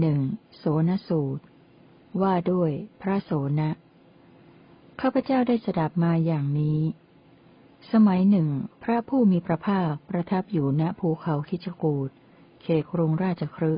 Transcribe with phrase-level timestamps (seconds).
[0.00, 0.18] หนึ่ง
[0.56, 1.44] โสนสูตร
[2.22, 2.70] ว่าด้วย
[3.02, 3.30] พระโส
[3.60, 3.70] นะ
[5.00, 6.80] ข้าพเจ้าได้สดับมาอย่างนี้
[7.92, 8.48] สมัยหนึ่ง
[8.82, 12.10] พระผู้มีพระภาคประทับอยู่ณภูเขาคิจกูด
[12.62, 13.72] เขตกรุงราชครึ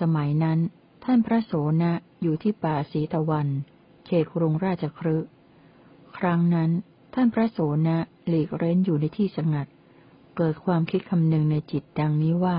[0.00, 0.58] สมัยนั้น
[1.04, 1.52] ท่านพระโส
[1.82, 1.92] นะ
[2.22, 3.48] อยู่ที่ป่าสีตะวัน
[4.06, 5.16] เขตกรุงราชครึ
[6.18, 6.70] ครั้งนั้น
[7.14, 9.66] ท่านพระโสนะหลีกเร้นอยู่ในที่สงัด
[10.36, 12.58] เกิดความคิดคำนึงในจิตดังนี้ว่า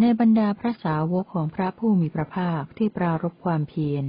[0.00, 4.04] ในบรรดาพระสาวกของพระผู้มีพระภาคที่ปรารบความเพียร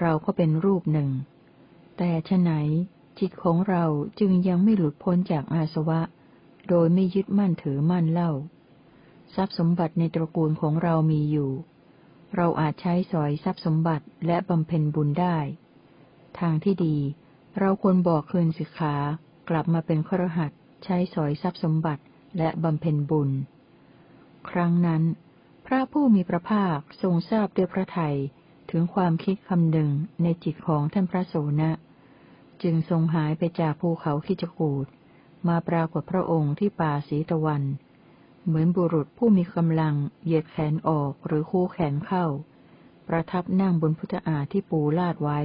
[0.00, 1.10] เราก็เป็นรูปหนึ่ง
[1.98, 2.52] แต่ฉไหน
[3.18, 3.84] จิตของเรา
[4.20, 6.00] จึงยังไม่หลุดพ้นจากอาสวะ
[6.68, 8.32] โดยไม่ยึดมั่นถือมั่นเล่า
[9.34, 11.50] ทรัพย์สมบัติในตระกูลของเรามีอยู่
[12.36, 15.36] เราอาจใช้สอยทรัพย์สมบัติและบำเพ็ญบุญได้
[16.38, 16.96] ทางที่ดี
[17.58, 18.94] เราควรบอกคืนสิกขา
[19.48, 20.50] กลับมาเป็นครหัส
[20.84, 22.02] ใช้สอยทรัพย์สมบัติ
[22.38, 23.30] และบำเพ็ญบุญ
[24.50, 25.02] ครั้งนั้น
[25.66, 28.16] พระผู้มีพระภาคทรงทราบด้วยพระทัย
[28.70, 29.90] ถึงความคิดคำหนึ่ง
[30.22, 31.70] ในจิตของท่านพระโสนะ
[32.62, 34.86] จึงทรงหายไปจากภูเขาคิจกูด
[35.48, 37.62] มาปรากฏพระองค์ที่ป่าสีตะวัน
[38.46, 42.26] เหมือนบุรุษผู้มีกำลังเหยียดแขนออกหรือคู่แขนเข้า
[43.08, 45.40] ประทับนั่งบนพุทธาที่ปูลาดไว้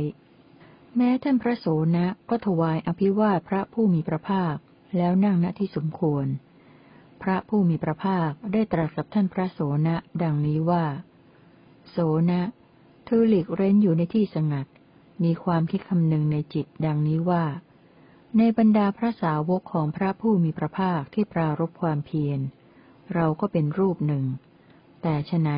[0.96, 4.56] แม้ท่านพระโสนะก็ถวายอภิวาทพระผู้มีพระภาค
[4.98, 6.26] แล้วนั่งณที่สมควร
[7.22, 10.86] พระผู้มีพระภาคได้ตรัสกับท่านพระโสนะดังนี้ว่า
[11.90, 11.98] โส
[12.30, 12.42] นะ
[13.06, 14.68] เธอหลีกเร้นอยู่ในที่สงัด
[15.24, 17.46] มีความคิดคำนึงในจิตดังนี้ว่า
[18.38, 22.40] ในบรรดาพระสาวกของพระผู้มีพระภาคที่ปรารบความเพียร
[23.14, 24.26] เราก็เป็นรูปหนึ่ง
[25.02, 25.50] แต่ฉไหน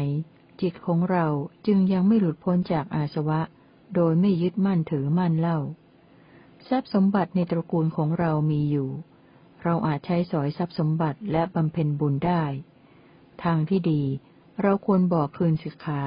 [0.62, 1.26] จิตของเรา
[1.68, 3.42] จึงยังไม่หลุดพ้นจากอาสวะ
[3.96, 5.60] โดยไม่ยึดมั่นถือมั่นเล่า
[6.68, 8.90] ทรัพย์สมบัติในตระกูลของเรามีอยู่
[9.64, 12.44] เราอาจใช้สอยทรัพย์สมบัติและบำเพ็ญบุญได้
[13.44, 14.04] ทางที่ดี
[14.62, 16.02] เราควรบอกคืนสิกขา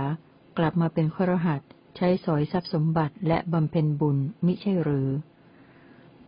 [0.59, 1.61] กลับมาเป็นขรหัส
[1.97, 5.09] ใช้สอยทรัพย์สมบัติและบำเพ็ญบุญมิใช่หรือ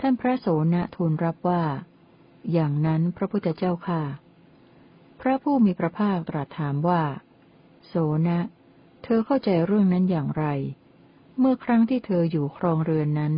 [0.00, 1.62] ท่านพระโสนะทูลรับว่า
[2.52, 4.02] อย่างนั้นพระพุทธเจ้าค่ะ
[5.20, 7.02] พระผู้มีพระภาคตรัสถามว่า
[7.86, 7.94] โส
[8.26, 8.38] นะ
[9.02, 10.44] เธอเข้าใจเรื่องนั้นอย่างไร
[11.38, 13.34] เมื่อครั้งที่เธออยู่ครองเรือนนั้น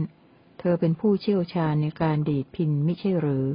[0.58, 3.46] เธอเป็นผู้เชี่ยวชาญในการดีดพินไม่ใช่หรือ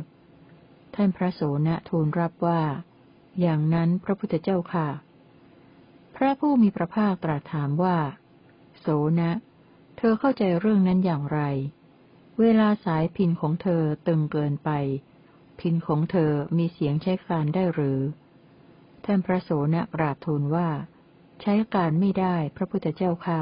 [0.95, 2.61] ท่านพระโสนะทูลรับว่า
[3.41, 4.88] อย่างนั้นพระพุทธเจ้าค่ะ
[6.16, 7.97] พระผู้มีพระภาคตรัสถามว่า
[8.79, 8.88] โส
[9.19, 9.31] นะ
[9.97, 11.39] เธอเข้าใจเรื่องนั้นอย่างไร
[12.39, 14.69] เวลาสายพินของเธอตึงเกินไป
[15.59, 18.00] พินของเธอมีเสียงใช้การได้หรือ
[19.05, 20.69] ท่านพระโสนะกราบทูลว่า
[21.41, 23.41] ใช้การไม่ได้พระพุทธเจ้าค่ะ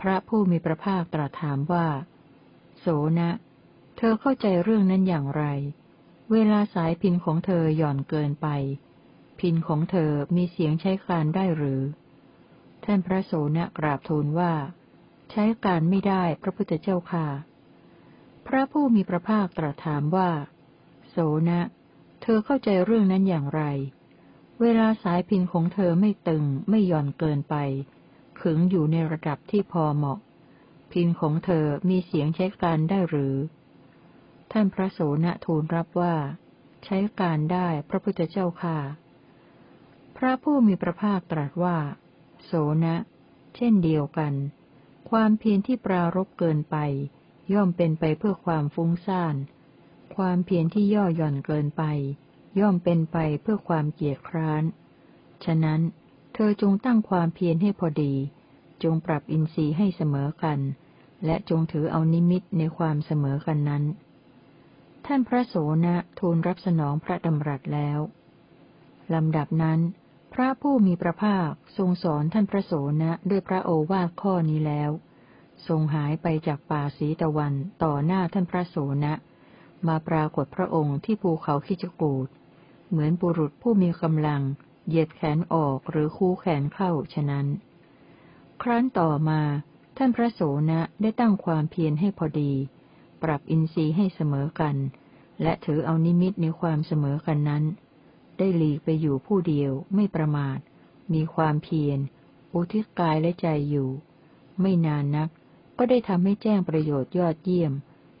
[0.00, 1.86] พระผู้มีพระภาคตรัสถามว่า
[2.80, 2.86] โส
[3.18, 3.30] นะ
[3.96, 5.44] เธอเข้าใจเรื่องนั้นอย่างไร
[6.32, 8.48] เวลาสายพินของเธอหย่อนเกินไป
[9.40, 11.82] พินของเธอมีเสียงใช้การได้หรือ
[12.84, 14.52] ท่านพระโสนะกราบทูลว่า
[15.30, 17.26] ใช้การไม่ได้พระพุทธเจ้าค่ะ
[18.46, 20.30] พระผู้มีพระภาคตรัสถามว่า
[21.10, 21.16] โส
[21.48, 21.60] นะ
[22.22, 23.62] เธอเข้าใจเรื่องนั้นอย่างไร
[24.60, 27.54] เวลาสายพินของเธอไม่ตึงไม่หย่อนเกินไป
[28.40, 30.18] ขึงอยู่ในระดับที่พอเหมาะ
[30.92, 36.14] พินของเธอมีเสียงใช้การได้หรือานพระโสนทูลรับว่า
[36.84, 38.78] ใช้การได้พระพุทธเจ้าค่ะ
[40.16, 41.78] พระผู้มีพระภาคตรัสว่า
[42.44, 42.52] โส
[42.84, 42.96] นะ
[43.56, 44.34] เช่นเดียวกัน
[45.10, 46.76] ความเพียรที่ปรารบเกินไป
[47.52, 49.34] ย่อมเป็นไปเพื่อความฟุ้งซ่าน
[50.16, 51.82] ความเพียรที่ย่อหย่อนเกินไป
[52.60, 54.64] ย่อมเป็นไปเพื่อความเกียจคร้าน
[55.44, 55.80] ฉะนั้น
[56.34, 58.14] เธอจงตั้งความเพียรให้พอดี
[58.82, 60.58] จงปรับอินทรีย์ให้เสมอกัน
[61.24, 63.84] และจงถือเอานิมิตในความเสมอกันนั้น
[65.10, 65.54] ท่านพระโส
[65.86, 67.98] นะทูลรับสนองพระดำรัสแล้ว
[69.14, 69.80] ลำดับนั้น
[70.34, 74.90] พระผู้มีพระภาคทรงสอนท่านพระโสนะด้วยพระโอวาทข้อนี้แล้ว
[75.66, 79.14] ทรงหายไปจากป่าสีตะวันต่อหน้าท่านพระโสนะ
[79.88, 82.28] มาปรากฏพระองค์ที่ภูเขาคิจกูด
[82.88, 84.42] เหมือนบุรุษผู้มีกำลัง
[84.86, 87.46] เหยียดแขนออกหรือคู่แขนเข้าฉะนั้น
[88.62, 89.40] ครั้นต่อมา
[89.96, 90.40] ท่านพระโส
[90.70, 92.52] นะได้ตั้งความเพียรให้พอดี
[93.22, 94.76] ปรับอินทรีย์ให้เสมอกัน
[95.42, 97.64] และถือเอานิมิตในความเสมอกันนั้น
[98.38, 100.58] ได้หลีกไปอยู่ผู้เดียวไม่ประมาท
[101.14, 101.98] มีความเพียร
[102.54, 103.90] อุทิศกายและใจอยู่
[104.60, 105.28] ไม่นานนัก
[105.78, 107.72] ก็ได้ทำให้แจ้งประโยชน์ยอดเยี่ยม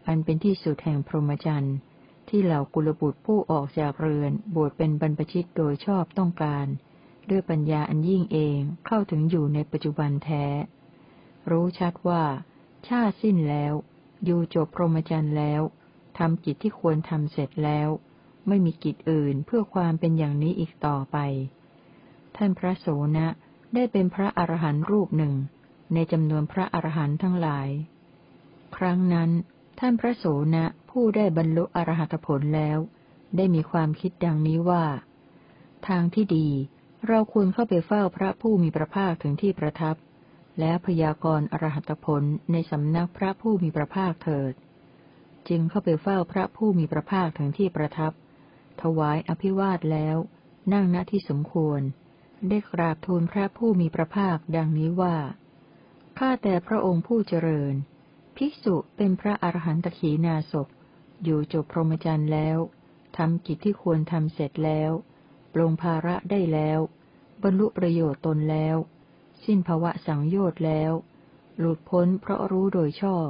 [0.06, 1.76] อันเป็นที่สุดแห่งพรหมจรรย์
[2.28, 6.66] ที่เหล่ากุลบุตรผู้ออกจากเรือน บวชเป็นบรรพชิตโดยชอบต้องการ
[7.30, 10.44] ด้วยปัญญาอันยิ่งเองเข้าถึงอยู่ในปัจจุบันแท้
[11.50, 12.24] รู้ชัดว่า
[12.88, 13.74] ชาติสิ้นแล้ว
[14.24, 15.62] อยู่จบพรหมจรรย์แล้ว
[16.18, 17.88] ทำกิจที่ควรทำเสร็จแล้ว
[18.48, 21.16] ไม่มีกิจอื่นเพื่อความเป็นอย่างนี้อีกต่อไป
[22.36, 22.86] ท่านพระโส
[23.16, 23.26] นะ
[23.74, 25.34] ได้เป็นพระอรหันต์รูปหนึ่ง
[25.94, 27.68] ในจำนวนพระอรหันต์ทั้งหลาย
[28.76, 29.30] ครั้งนั้น
[29.80, 30.24] ท่านพระโส
[30.54, 32.78] นะผู้ได้บรรลุอรหัตผลแล้ว
[33.36, 34.84] ได้มีความคิดดังนี้ว่า
[35.88, 36.48] ทางที่ดี
[37.08, 39.96] เราควรเข้าไปเฝ้าพระผู้มีพระภาคถึงที่ประทับ
[40.58, 42.22] และพยากรณ์อรหัตผล
[42.52, 44.52] ในสำนักพระผู้มีพระภาคเถิด
[45.48, 48.12] จึงเข้าไปเฝ้าพระผู้มีพระภาคถึงที่ประทับ
[48.82, 50.16] ถวายอภิวาทแล้ว
[50.72, 51.80] นั่งณที่สมควร
[52.48, 55.16] ได้กราบทูลพระผู้มีพระภาคดังนี้ว่า
[56.18, 57.74] ข้าแต่พระองค์ผู้เจริญ
[58.36, 60.68] ภิกษุเป็นพระอรหันตขีนาศพ
[61.24, 62.58] อยู่จบพรหมจรรย์แล้ว
[63.16, 64.90] ทำกิจที่ควรทำเสร็จแล้ว
[65.52, 66.80] ปลงภาระได้แล้ว
[67.42, 68.76] บรรลุประโยชน์ตนแล้ว
[69.44, 70.92] สิ้นภวะสังโยชน์แล้ว
[71.58, 73.28] หลุดพ้นเพราะรู้โดยชอบ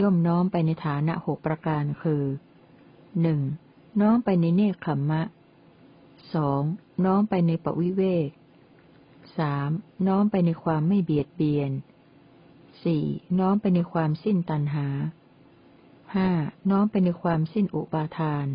[0.00, 2.24] ย่อมน้อมไปในฐานะหกประการคือ
[3.22, 3.40] หนึ่ง
[4.00, 5.22] น้อมไปในเนคขมมะ
[6.34, 6.62] สอง
[7.04, 8.28] น้อมไปในปวิเวก
[9.38, 9.70] สาม
[10.06, 11.70] น้อมไปในความไม่เบียดเบียน
[12.84, 13.04] สี่
[13.38, 14.86] น้อมไปในความสิ้นตัณหา
[16.14, 16.28] ห้า
[16.70, 18.46] น้อมไปในความสิ้นอุปาทาน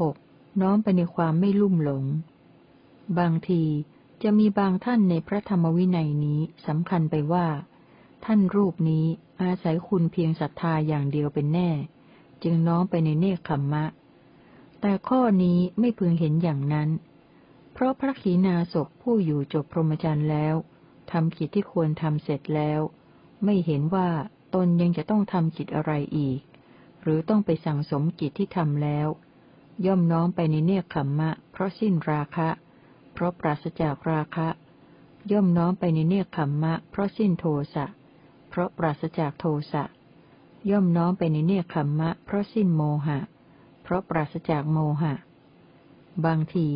[0.00, 0.14] หก
[0.62, 2.04] น้อมไปในความไม่ลุ่มหลง
[3.18, 3.62] บางที
[4.22, 7.46] จะมีบางท่านในพระธรรมวินัยนี้สำคัญไปว่า
[8.24, 9.06] ท่านรูปนี้
[9.42, 11.70] อาศัยคุณเพียงศรัทธาอย่างเดียวเป็นแน่
[12.42, 13.84] จึงน้อมไปในเนคขมมะ
[14.80, 16.88] แต่ข้อนี้ไม่พึงเห็นอย่างนั้น
[17.72, 20.54] เพราะพระขีณาสพผู้อยู่จบพรหมจรรย์แล้ว
[21.10, 22.80] ทำกิจที่ควรทำเสร็จแล้ว
[23.44, 24.08] ไม่เห็นว่า
[24.54, 26.40] ตนยังจะต้องทำกิจอะไรอีก
[27.02, 29.08] หรือต้องไปสั่งสมกิจที่ทำแล้ว
[29.86, 32.48] ย่อมน้อมไปในเนคขมมะ เพราะสิ้นราคะ
[33.20, 34.48] เพราะปราศจากราคะ
[35.32, 37.44] ย่อมน้อมไปในเนคขมมะ เพราะสิ้นโท
[37.74, 37.86] สะ
[38.48, 39.84] เพราะปราศจากโทสะ
[40.70, 43.18] ย่อมน้อมไปในเนคขมมะ เพราะสิ้นโมหะ
[43.82, 45.14] เพราะปราศจากโมหะ
[46.26, 46.68] บางที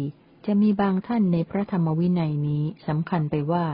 [0.47, 3.67] จะมีบางท่านในพระธรรมวินัยนี้สำคัญไปว่า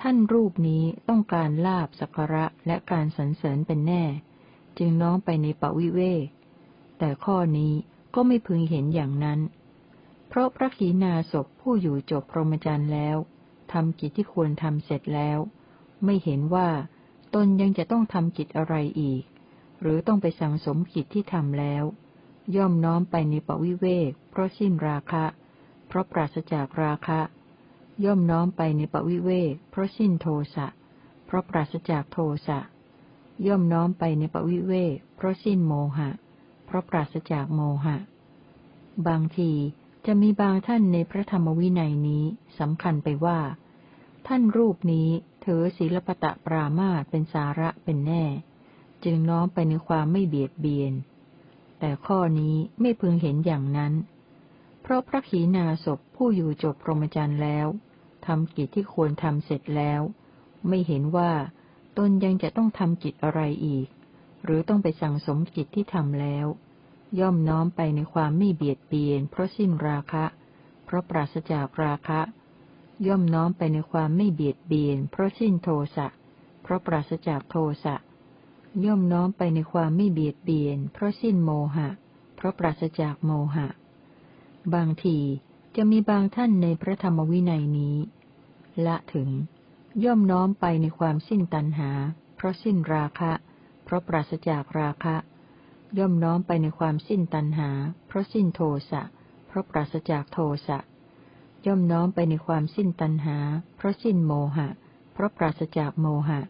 [0.00, 4.04] ท่านรูปนี้ต้องการลาบสักระและการสรรเสริญเป็นแน่
[4.78, 6.26] จึงน้อมไปในปวิเวก
[6.98, 7.72] แต่ข้อนี้
[8.14, 9.40] ก็ไม่พึงเห็นอย่างนั้น
[10.28, 13.16] เพราะพระขีณาสพผู้อยู่จบพรหมจรรย์แล้ว
[13.72, 15.38] ทำกิจที่ควรทำเสร็จแล้ว
[16.04, 16.68] ไม่เห็นว่า
[17.34, 19.22] ตนยังจะต้องทำกิจอะไรอีก
[19.80, 21.84] หรือต้องไปสังสมกิจที่ทำแล้ว
[22.56, 25.24] ย่อมน้อมไปในปวิเวก เพราะสิ้นราคะ
[25.86, 27.20] เพราะปราศจากราคะ
[28.04, 30.66] ย่อมน้อมไปในปวิเวก เพราะสิ้นโทสะ
[31.26, 32.60] เพราะปราศจากโทสะ
[33.46, 36.10] ย่อมน้อมไปในปวิเวก เพราะสิ้นโมหะ
[36.66, 37.96] เพราะปราศจากโมหะ
[39.06, 39.52] บางที
[40.06, 42.24] จะมีบางท่านในพระธรรมวินัยนี้
[42.58, 43.38] สำคัญไปว่า
[44.26, 45.08] ท่านรูปนี้
[45.44, 48.24] ถือศีลปตะปรามาตเป็นสาระเป็นแน่
[49.04, 50.92] จึงน้อมไปในความไม่เบียดเบียน
[51.78, 53.92] แต่ข้อนี้ไม่พึงเห็นอย่างนั้น
[54.82, 57.66] เพราะพระขีณาสพผู้อยู่จบพรหมจรรย์แล้ว
[58.26, 60.00] ทำกิจที่ควรทำเสร็จแล้ว
[60.68, 61.32] ไม่เห็นว่า
[61.98, 63.86] ตนยังจะต้องทำกิจอะไรอีก
[64.44, 66.46] หรือต้องไปสั่งสมกิจที่ทำแล้ว
[67.20, 70.24] ย่อมน้อมไปในความไม่เบียดเบียน เพราะสิ้นราคะ
[70.84, 72.20] เพราะปราศจากราคะ
[73.06, 76.06] ย่อมน้อมไปในความไม่เบียดเบียน เพราะสิ้นโทสะ
[76.62, 77.96] เพราะปราศจากโทสะ
[78.84, 81.88] ย่อมน้อมไปในความไม่เบียดเบียน เพราะสิ้นโมหะ
[82.36, 83.68] เพราะปราศจากโมหะ
[84.74, 85.18] บางที
[85.76, 87.96] จะมีบางท่านในพระธรรมวินัยนี้
[88.86, 89.28] ละถึง
[90.04, 91.90] ย่อมน้อมไปในความสิ้นตัณหา
[92.36, 93.32] เพราะสิ้นราคะ
[93.84, 95.16] เพราะปราศจากราคะ
[95.98, 97.70] ย่อมน้อมไปในความสิ้นตัณหา
[98.06, 99.02] เพราะสิ้นโทสะ
[99.46, 100.78] เพราะปราศจากโทสะ
[101.66, 103.38] ย่อมน้อมไปในความสิ้นตัณหา
[103.76, 104.68] เพราะสิ้นโมหะ
[105.12, 106.40] เพราะปราศจากโมหะ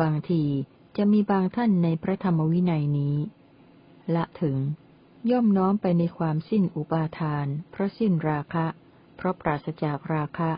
[0.00, 0.42] บางที
[0.96, 3.16] จะมีบางท่านในพระธรรมวินัยนี้
[4.14, 4.56] ละถึง
[5.30, 8.66] ย่อมน้อมไปในความสิ้นอุปาทาน เพราะสิ้นราคะ
[9.16, 10.50] เพราะปราศจากราคะ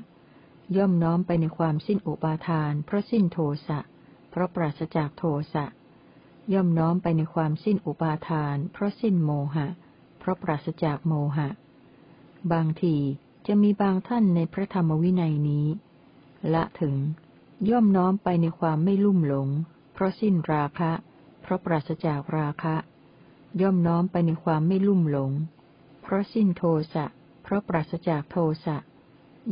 [0.76, 3.80] ย่อมน้อมไปในความสิ้นอุปาทาน เพราะสิ้นโทสะ
[4.30, 5.24] เพราะปราศจากโท
[5.54, 5.66] สะ
[6.52, 9.66] ย่อมน้อมไปในความสิ้นอุปาทาน เพราะสิ้นโมหะ
[10.18, 11.48] เพราะปราศจากโมหะ
[12.52, 12.96] บางที
[13.46, 15.66] จะมีบางท่านในพระธรรมวินัยนี้
[16.54, 16.96] ละถึง
[17.70, 19.48] ย่อมน้อมไปในความไม่ลุ่มหลง
[19.92, 20.92] เพราะสิ้นราคะ
[21.42, 22.76] เพราะปราศจากราคะ
[23.62, 25.30] ย่อมน้อมไปในความไม่ลุ่มหลง
[26.02, 26.62] เพราะสิ้นโท
[26.94, 27.06] สะ
[27.42, 28.76] เพราะปราศจากโทสะ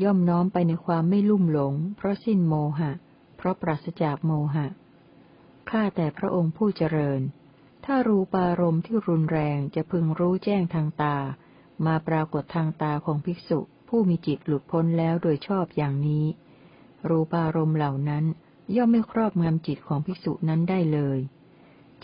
[0.03, 2.91] ย่อมน้อมไปในความไม่ลุ่มหลง เพราะสิ้นโมหะ
[3.37, 4.67] เพราะปราศจากโมหะ
[5.71, 7.21] ข้าแต่พระองค์ผู้เจริญ
[7.85, 11.17] ถ้ารูปารมณ์ที่รุนแรงจะพึงรู้แจ้งทางตา
[11.87, 13.59] มาปรากฏทางตาของภิกษุ
[13.89, 16.27] ผู้มีจิตหลุดพ้นแล้วโดยชอบอย่างนี้
[17.09, 18.25] รูปารมณ์เหล่านั้น
[18.77, 21.19] ย่อมไม่ครอบงำจิตของภิกษุนั้นได้เลย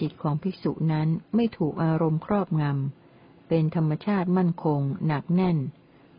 [0.00, 5.58] จิตของภิกษุนั้นไม่ถูกอารมณ์ครอบงำ เป็นธรรมชาติมั่นคง หนักแน่น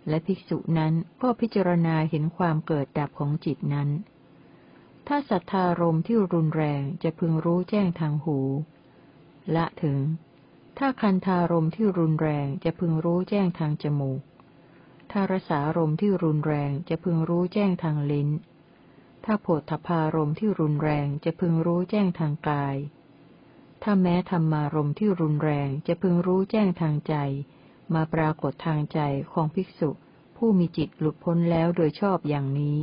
[0.10, 3.90] และภิกษุนั้นก็พิจารณาเห็นความเกิดดับของจิตนั้น
[5.08, 8.40] ถ้าศรัทธารมที่รุนแรงจะพึงรู้แจ้งทางหู
[9.56, 10.00] ละถึง
[10.78, 14.22] ถ้าคันธารมที่รุนแรงจะพึงรู้แจ้งทางจมูก
[15.12, 18.30] ถ้ารสารมที่รุนแรงจะพึงรู้แจ้งทางลิ้น
[19.26, 22.76] ถ้าโผฏฐพารมที่รุนแรงจะพึงรู้แจ้งทางกาย
[23.84, 27.16] ถ้าแม้ธรรมารมที่รุนแรงจะพึงรู้แจ้งทางใจ
[27.94, 29.00] มาปรากฏทางใจ
[29.32, 29.90] ของภิกษุ
[30.38, 32.78] ผู้มีจิตหลุดพ้นแล้วโดยชอบอย่างนี้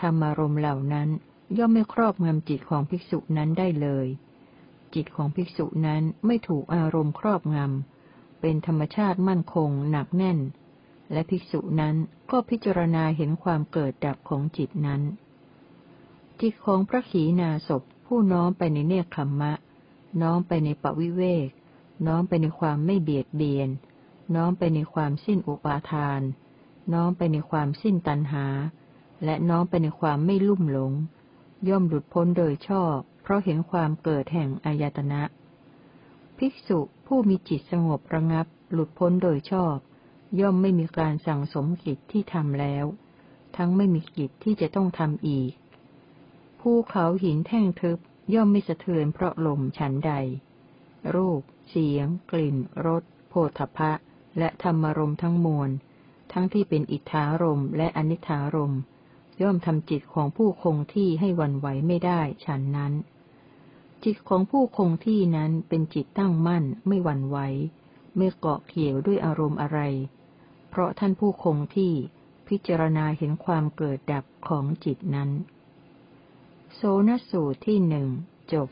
[0.00, 1.08] ธรรมารมเหล่านั้น
[1.58, 4.06] ย่อมไม่ครอบงำจิตของภิกษุนั้นได้เลย
[4.94, 10.38] จิตของภิกษุนั้นไม่ถูกอารมณ์ครอบงำ เป็นธรรมชาติมั่นคงหนักแน่น
[11.12, 11.94] และภิกษุนั้น
[12.30, 15.02] ก็พิจารณาเห็นความเกิดดับของจิตนั้น
[16.40, 19.52] จิตของพระขีณาศพผู้น้อมไปในเนคขมมะ
[20.22, 21.48] น้อมไปในปวิเวก
[22.06, 23.68] น้อมไปในความไม่เบียดเบียน
[24.34, 26.20] น้อมไปในความสิ้นอุปาทาน
[26.92, 28.46] น้อมไปในความสิ้นตัณหา
[29.24, 30.92] และน้อมไปในความไม่ลุ่มหลง
[31.68, 35.22] ย่อมหลุดพ้นโดยชอบ เพราะเห็นความเกิดแห่งอายตนะ
[36.38, 39.76] ภิกษุผู้มีจิตสงบระงับ หลุดพ้นโดยชอบ
[40.40, 42.84] ย่อมไม่มีการสั่งสมกิจที่ทำแล้ว
[43.56, 45.52] ทั้งไม่มีกิจที่จะต้องทำอีก
[46.60, 47.98] ภูเขาหินแท่งทึบ
[48.34, 50.12] ย่อมไม่สะเทือนเพราะลมฉันใด
[51.14, 53.92] รูป เสียง กลิ่น รส โผฏฐะ
[54.38, 55.70] และธรรมรมทั้งมวล
[56.32, 58.74] ทั้งที่เป็นอิทธารมและอนิธารม
[59.42, 62.92] ย่อมทำจิตของผู้คงที่ให้วันไหวไม่ได้ฉันนั้น
[64.04, 67.38] จิตของผู้คงที่นั้นเป็นจิตตั้งมั่นไม่วันไหว
[68.16, 69.78] ไม่เกาะเกี่ยวด้วยอารมณ์อะไร
[70.68, 71.92] เพราะท่านผู้คงที่
[72.48, 75.30] พิจารณาเห็นความเกิดดับของจิตนั้น
[76.74, 78.08] โซนสูตรที่หนึ่ง
[78.52, 78.68] จบ